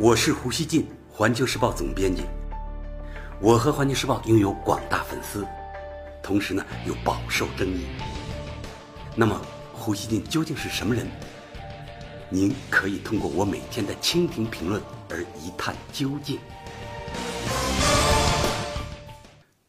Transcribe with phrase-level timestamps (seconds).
[0.00, 2.22] 我是胡锡进，环球时报总编辑。
[3.40, 5.44] 我和环球时报拥有广大粉丝，
[6.22, 7.84] 同时呢又饱受争议。
[9.16, 9.36] 那么，
[9.72, 11.04] 胡锡进究竟是什么人？
[12.28, 14.80] 您可以通过我每天的蜻蜓评论
[15.10, 16.38] 而一探究竟。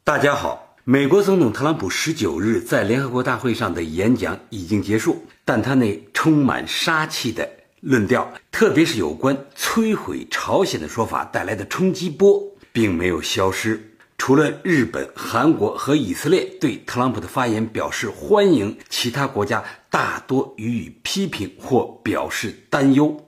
[0.04, 7.50] 大家好，美国总统特朗普十九日在联合国大会上的演讲已经结束，但他那充满杀气的。
[7.82, 12.44] 论调，特别是有关摧毁朝鲜的说法带来的冲击波，
[12.74, 13.82] 并没有消失。
[14.18, 23.26] 除了日本、韩国和以色列对特朗普的发言表示欢迎，其他国家大多予以批评或表示担忧。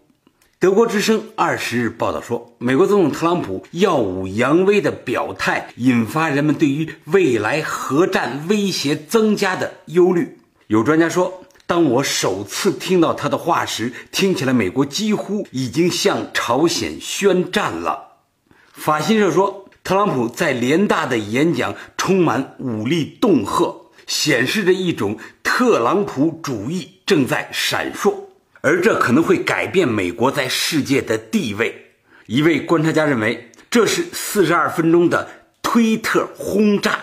[0.59, 10.37] 德国之声二十日报道说，美国总统特朗普耀武扬威的表态，引发人们对于未来核战威胁增加的忧虑。
[10.67, 11.45] 有专家说。
[11.71, 18.17] 当我首次听到他的话时，听起来美国几乎已经向朝鲜宣战了。
[18.73, 28.13] 法新社说，特朗普在联大的演讲充满武力恫吓，显示着一种特朗普主义正在闪烁，
[28.59, 31.93] 而这可能会改变美国在世界的地位。
[32.25, 35.29] 一位观察家认为，这是四十二分钟的
[35.61, 36.99] 推特轰炸。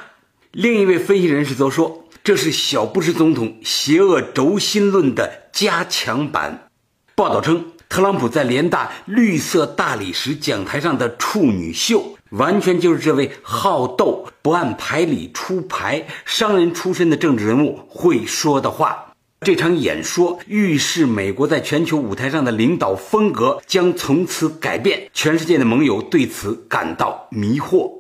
[0.53, 2.05] 另一位分析人士则说。
[2.29, 6.69] 这是小布什总统邪恶轴心论的加强版。
[7.15, 19.07] 报道称，特朗普在联大绿色大理石讲台上的处女秀，完全就是这位好斗、不按牌理出牌、商人出身的政治人物会说的话。
[19.41, 27.98] 这场演说预示美国在全球舞台上的领导风格将从此改变，全世界的盟友对此感到迷惑。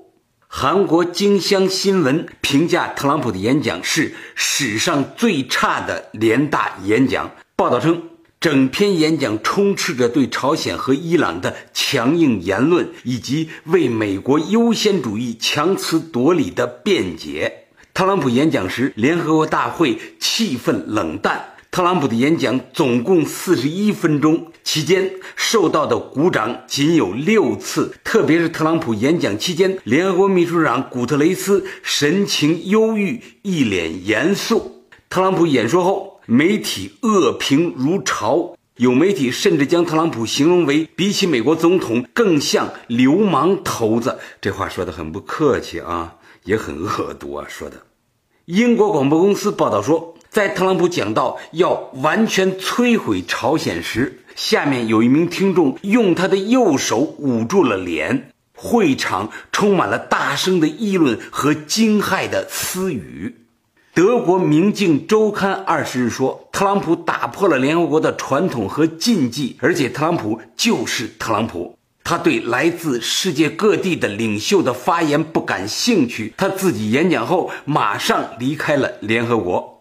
[0.50, 7.32] 韩国京乡新闻评价特朗普的演讲是史上最差的联大演讲。
[7.54, 8.04] 报道称，
[8.40, 17.66] 整篇演讲充斥着对朝鲜和伊朗的强硬言论，以及为美国优先主义强词夺理的辩解。
[17.92, 21.47] 特朗普演讲时，联合国大会气氛冷淡。
[21.70, 27.94] 特朗普的演讲总共四十一分钟，期间受到的鼓掌仅有六次。
[28.02, 34.86] 特别是特朗普演讲期间，联合国秘书长古特雷斯神情忧郁，一脸严肃。
[35.10, 44.18] 特朗普演说后，媒体恶评如潮，有媒体甚至将特朗普形容为比起美国总统更像流氓头子。
[44.40, 47.76] 这话说的很不客气啊，也很恶毒啊，说的。
[48.46, 50.14] 英国广播公司报道说。
[50.30, 63.36] 在特朗普讲到要完全摧毁朝鲜时，下面有一名听众用他的右手捂住了脸，会场充满了大声的议论和惊骇的私语。
[63.94, 79.77] 德国《明镜周刊》二十日说，特朗普打破了联合国的传统和禁忌，而且特朗普就是特朗普，他对来自世界各地的领袖的发言不感兴趣，他自己演讲后马上离开了联合国。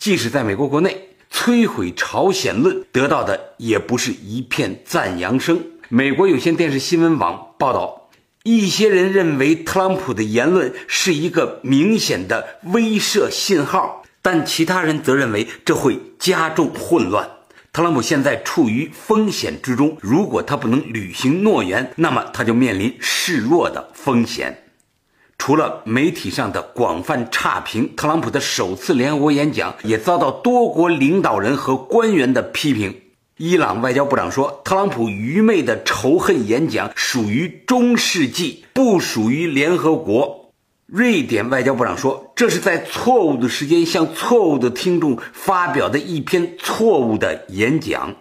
[0.00, 5.62] 即使在美国国内，摧毁朝鲜论得到的也不是一片赞扬声。
[5.90, 8.08] 美国有线电视新闻网报道，
[8.42, 17.28] 一些人认为特朗普的言论是一个明显的威慑信号，但其他人则认为这会加重混乱。
[17.70, 24.64] 特朗普现在处于风险之中，如果他不能履行诺言，那么他就面临示弱的风险。
[25.40, 32.94] 除了媒体上的广泛差评，特朗普的首次联合国演讲也遭到多国领导人和官员的批评。
[33.38, 40.52] 伊朗外交部长说，特朗普愚昧的仇恨演讲属于中世纪，不属于联合国。
[40.84, 48.14] 瑞典外交部长说，这是在错误的时间向错误的听众发表的一篇错误的演讲。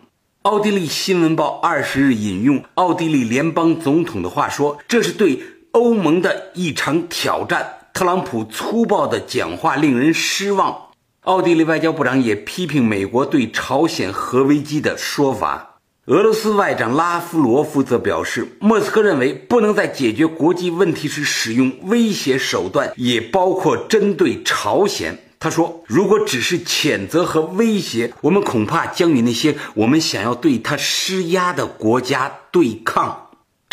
[0.43, 5.41] 奥地利新闻报二十日引用奥地利联邦总统的话说，这是对。
[5.71, 7.75] 欧盟的一场挑战。
[7.93, 10.89] 特朗普粗暴的讲话令人失望。
[11.21, 15.65] 奥地利外交部长也批评美国对朝鲜核危机的说法。
[16.05, 25.19] 俄罗斯外长拉夫罗夫则表示，莫斯科认为不能在解决国际问题时使用威胁手段，也包括针对朝鲜。
[25.39, 33.27] 他说：“如果只是谴责和威胁，我们恐怕将与那些我们想要对他施压的国家对抗。”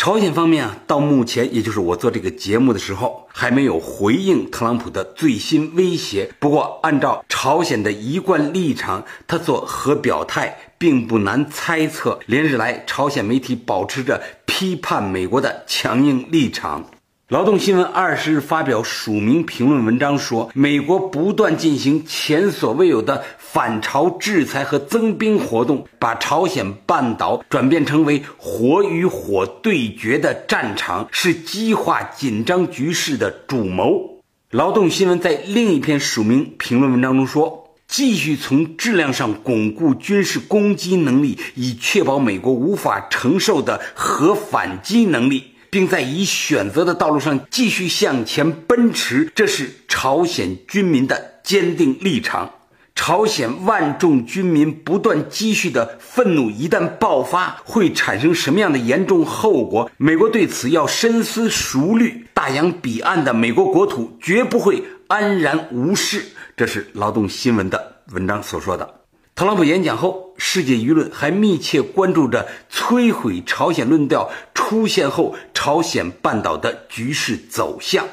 [0.07, 6.31] 朝鲜方面啊，到目前，也就是我做这个节目的时候，还没有回应特朗普的最新威胁。
[6.39, 12.21] 不过，按照朝鲜的一贯立场，他做核表态并不难猜测。
[12.25, 16.85] 连日来，朝鲜媒体保持着批判美国的强硬立场。
[17.27, 34.21] 劳动新闻二十日发表署名评论文章说，美国不断进行前所未有的反朝制裁和增兵活动，把朝鲜半岛转变成为火与火对决的战场，是激化紧张局势的主谋。
[34.51, 45.53] 劳动新闻在另一篇署名评论文章中说，继续从质量上巩固军事攻击能力，以确保美国无法承受的核反击能力。
[45.69, 52.53] 并在以选择的道路上继续向前奔驰，这是朝鲜军民的坚定立场。
[52.97, 59.89] 朝鲜万众军民不断积蓄的愤怒一旦爆发，会产生什么样的严重后果？
[59.97, 62.27] 美国对此要深思熟虑。
[62.33, 66.25] 大洋彼岸的美国国土绝不会安然无事。
[66.57, 69.01] 这是劳动新闻的文章所说的。
[69.35, 78.05] 特朗普演讲后，世界舆论还密切关注着摧毁朝鲜论调出现后朝鲜半岛的局势走向。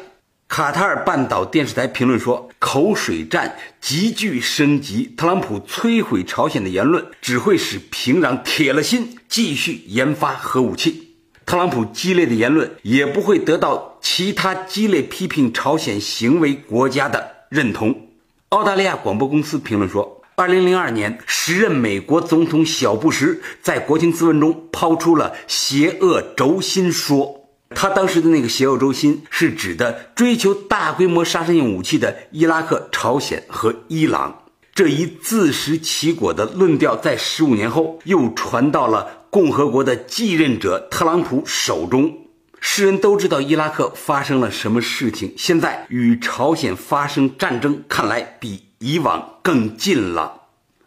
[0.48, 11.16] 卡塔尔半岛电视台评论说：“口水战急剧升级，特朗普摧毁朝鲜的言论只会使平壤铁了心继续研发核武器。
[11.44, 18.08] 特朗普激烈的言论也不会得到其他激烈批评朝鲜行为国家的认同。”
[18.50, 20.20] 澳大利亚广播公司评论说。
[20.36, 27.42] 二零零二年，时任美国总统小布什在国情咨文中抛出了“邪恶轴心说”。
[27.70, 34.42] 他当时的那个“邪恶中心”是指的追求大规模杀伤性武器的伊拉克、朝鲜和伊朗。
[34.74, 42.18] 这一自食其果的论调，在十五年后又传到了共和国的继任者特朗普手中。
[42.60, 48.64] 世人都知道伊拉克发生了什么事情，现在与朝鲜发生战争，看来比。
[48.80, 50.42] 以往更近了。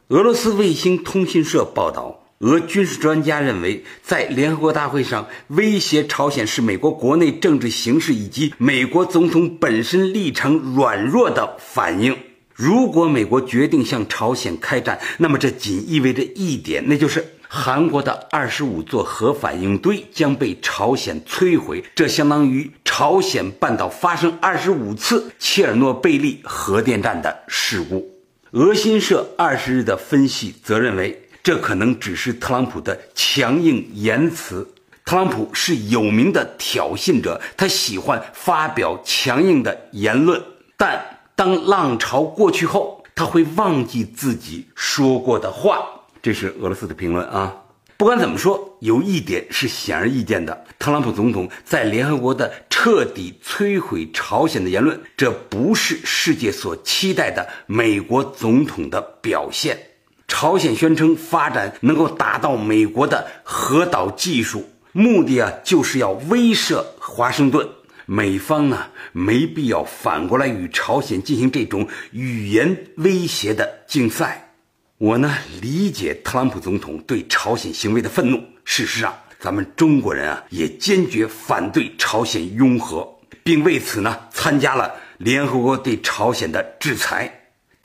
[0.09, 12.15] 俄罗斯卫星通讯社报道，俄军事专家认为，在联合国大会上威胁朝鲜是美国国内政治形势以及美国总统本身立场软弱的反应。
[12.53, 21.83] 如果美国决定向朝鲜开战，那么这仅意味着一点，那就是韩国的二十五座核反应堆将被朝鲜摧毁。
[21.95, 22.71] 这相当于。
[22.97, 28.11] 朝鲜半岛发生二十五次切尔诺贝利核电站的事故。
[28.53, 34.67] 俄新社二十日的分析则认为，这可能只是特朗普的强硬言辞。
[35.05, 40.43] 特朗普是有名的挑衅者，他喜欢发表强硬的言论，
[40.75, 41.01] 但
[41.37, 45.87] 当浪潮过去后，他会忘记自己说过的话。
[46.21, 47.55] 这是俄罗斯的评论啊。
[47.95, 59.79] 不管怎么说，有一点是显而易见的：特朗普总统在联合国的彻底摧毁朝鲜的言论，这不是世界所期待的美国总统的表现。
[60.27, 67.67] 朝鲜宣称发展能够达到美国的核导技术，目的啊就是要威慑华盛顿。
[68.05, 74.53] 美方呢没必要反过来与朝鲜进行这种语言威胁的竞赛。
[74.97, 78.41] 我呢理解特朗普总统对朝鲜行为的愤怒。
[78.63, 83.07] 事实上，咱们中国人啊也坚决反对朝鲜拥核，
[83.43, 87.36] 并为此呢参加了联合国对朝鲜的制裁。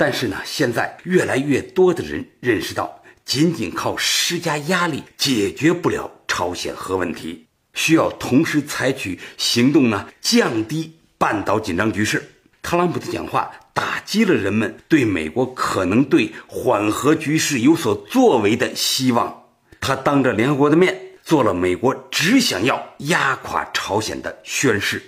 [0.02, 12.32] 但是呢，现在越来越多的人认识到，仅仅靠施加压力解决不了朝鲜核问题，需要同时采取行动呢，降低半岛紧张局势。
[12.62, 13.48] 特朗普的讲话。
[13.74, 19.44] 打击了人们对美国可能对缓和局势有所作为的希望。
[19.80, 25.02] 他当着联合国的面做了美国只想要压垮朝鲜的宣誓。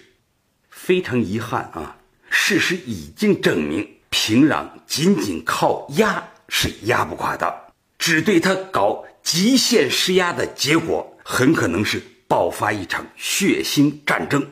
[0.70, 1.98] 非常遗憾啊，
[2.30, 3.86] 事实已经证明，
[4.26, 7.54] 平壤仅仅靠压是压不垮的。
[7.98, 14.42] 只对他搞极限施压的结果，很可能是爆发一场血腥战争。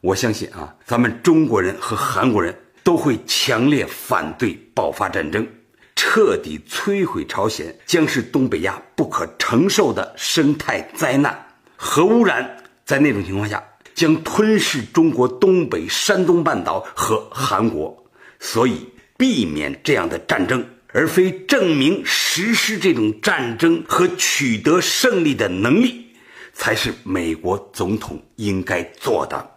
[0.00, 2.56] 我相信啊，咱们中国人和韩国人。
[2.84, 5.48] 都会强烈反对爆发战争，
[5.96, 11.46] 彻底摧毁朝鲜将是东北亚不可承受的生态灾难。
[11.76, 18.03] 核污染在那种情况下将吞噬中国东北、山东半岛和韩国，
[18.44, 18.86] 所以
[19.16, 26.08] 避免这样的战争，而非证明实施这种战争和取得胜利的能力，
[26.52, 29.50] 才是美国总统应该做的。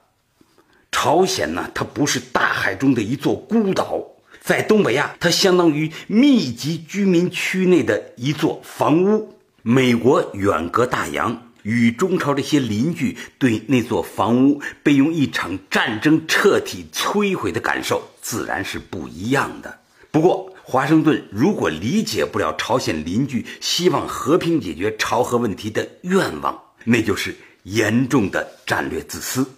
[0.90, 4.02] 朝鲜呢，它不是大海中的一座孤岛，
[4.42, 9.34] 在东北亚，它相当于密集居民区内的一座房屋。
[9.64, 19.80] 美国远隔大洋，与中朝这些邻居对那座房屋被用一场战争彻底摧毁的感受，自然是不一样的。
[20.12, 29.50] 不过，华盛顿如果理解不了朝鲜邻居希望和平解决朝核问题的愿望，那就是严重的战略自私。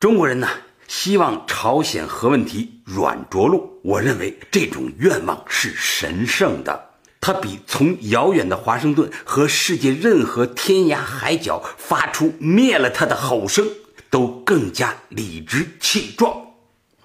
[0.00, 0.48] 中国人呢，
[0.88, 3.78] 希望朝鲜核问题软着陆。
[3.82, 6.88] 我认为这种愿望是神圣的，
[7.20, 13.68] 它比从遥远的华盛顿和世界任何天涯海角发出灭了他的吼声，
[14.08, 16.43] 都更加理直气壮。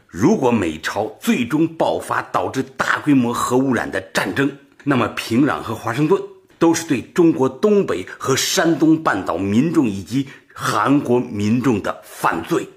[0.10, 6.20] 如果美朝最终爆发导致大规模核污染的战争，那么平壤和华盛顿
[6.58, 12.68] 都是对中国东北和山东半岛民众以及韩国民众的犯罪。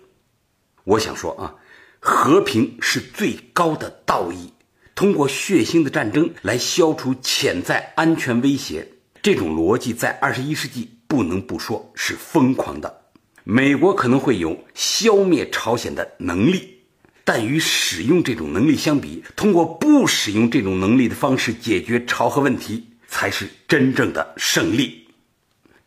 [0.85, 1.55] 我想说啊，
[2.01, 4.53] 和平是最高的道义。
[4.95, 8.87] 通过血腥的战争来消除潜在安全威胁，
[9.23, 13.05] 这种逻辑在二十一世纪不能不说是疯狂的。
[13.43, 16.82] 美国可能会有消灭朝鲜的能力，
[17.25, 25.07] 但与使用这种能力相比，通过不使用这种能力的方式解决朝核问题才是真正的胜利。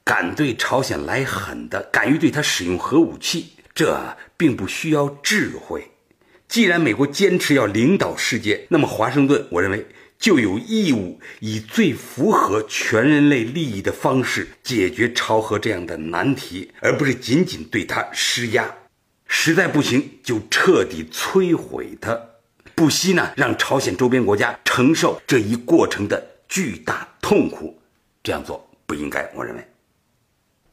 [0.04, 3.48] 敢对朝鲜来狠的，敢于对他使用核武器。
[3.74, 5.92] 这并不需要智慧。
[6.48, 9.86] 既然美国坚持要领导世界，那么华盛顿，我认为
[10.18, 18.74] 就有义务以最符合全人类利益的方式解决朝核这样的难题，而不是仅仅对他施压。
[19.27, 22.20] 实在不行，就彻底摧毁它，
[22.74, 27.79] 不惜呢让朝鲜周边国家承受这一过程的巨大痛苦。
[28.24, 29.67] 这样做不应该，我认为。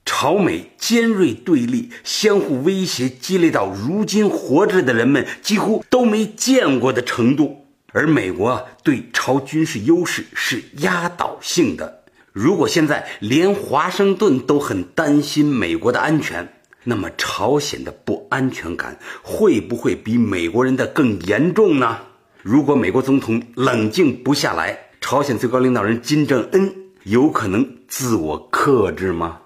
[0.04, 7.66] 朝美尖锐对立、相互威胁，激烈到如今活着的人们几乎都没见过的程度。
[7.92, 12.04] 而美国对朝军事优势是压倒性的。
[12.32, 16.52] 如果现在连华盛顿都很担心美国的安全，
[16.85, 21.99] 那么朝鲜的不安全感会不会比美国人的更严重呢？
[22.43, 26.75] 如果美国总统冷静不下来，朝鲜最高领导人金正恩
[27.05, 29.41] 有可能自我克制吗？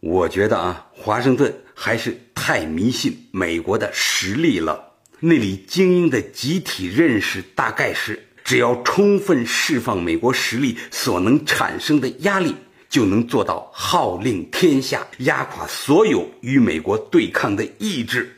[0.00, 4.94] 我觉得啊，华盛顿还是太迷信美国的实力了。
[5.20, 12.56] 那里精英的集体认识大概是，只要充分释放美国实力所能产生的压力，
[12.92, 18.36] 就能做到号令天下，压垮所有与美国对抗的意志。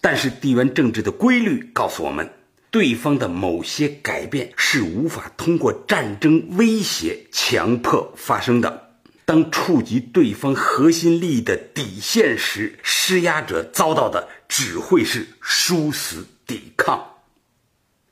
[0.00, 2.32] 但是地缘政治的规律告诉我们，
[2.70, 8.88] 对方的某些改变是无法通过战争威胁强迫发生的。
[9.26, 16.98] 当触及对方核心利益的底线时，施压者遭到的只会是殊死抵抗。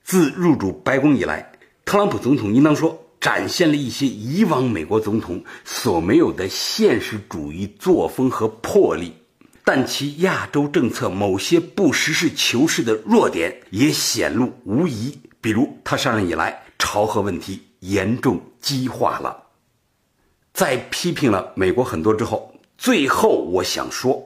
[0.04, 1.50] 自入主白宫以来，
[1.86, 9.12] 特朗普总统应当说展现了一些以往美国总统所没有的现实主义作风和魄力，
[9.64, 15.18] 但其亚洲政策某些不实事求是的弱点也显露无疑。
[15.40, 19.44] 比如，他上任以来，朝核问题严重激化了。
[20.52, 24.20] 在批评了美国很多之后，最后我想说，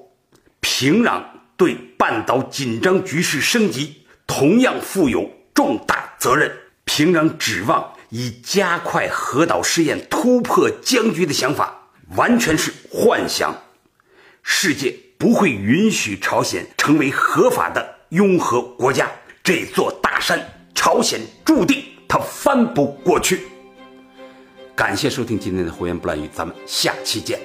[0.60, 1.22] 平壤
[1.56, 3.94] 对半岛紧张局势升级
[4.26, 6.50] 同样负有重大责任。
[6.84, 13.56] 平壤指望以加快核岛试验突破僵局的想法，完全是幻想。
[14.42, 19.10] 世界不会允许朝鲜成为合法的拥核国家，
[19.42, 20.38] 这座大山，
[20.74, 23.46] 朝鲜注定它翻不过去。
[24.76, 27.40] 感谢收听今天的胡言不乱语，咱们下期见。